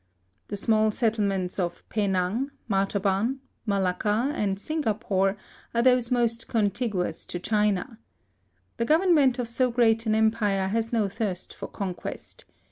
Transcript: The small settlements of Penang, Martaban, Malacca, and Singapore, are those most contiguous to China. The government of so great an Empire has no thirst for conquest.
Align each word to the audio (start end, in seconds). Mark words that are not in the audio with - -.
The 0.47 0.55
small 0.55 0.89
settlements 0.89 1.59
of 1.59 1.87
Penang, 1.89 2.49
Martaban, 2.67 3.37
Malacca, 3.67 4.31
and 4.33 4.59
Singapore, 4.59 5.37
are 5.75 5.83
those 5.83 6.09
most 6.09 6.47
contiguous 6.47 7.23
to 7.25 7.37
China. 7.37 7.99
The 8.77 8.85
government 8.85 9.37
of 9.37 9.47
so 9.47 9.69
great 9.69 10.07
an 10.07 10.15
Empire 10.15 10.69
has 10.69 10.91
no 10.91 11.07
thirst 11.07 11.53
for 11.53 11.67
conquest. 11.67 12.45